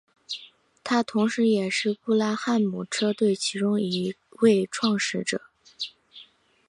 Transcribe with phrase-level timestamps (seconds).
[0.83, 5.39] 他同时也是布拉汉姆车队其中一位创始者。